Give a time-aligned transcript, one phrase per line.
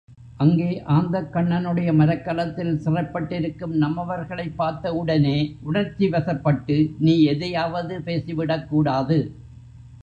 [0.37, 5.57] அங்கே ஆந்தைக்கண்ணனுடைய மரக்கலத்தில் சிறைப்பட்டிருக்கும் நம்மவர்களைப் பார்த்த உடனே
[5.71, 9.19] உணர்ச்சிவசப்பட்டு நீ எதையாவது பேசிவிடக் கூடாது.